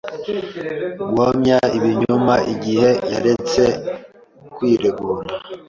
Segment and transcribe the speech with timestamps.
[1.11, 3.63] guhamya ibinyoma igihe yaretse
[4.55, 5.29] kwiregura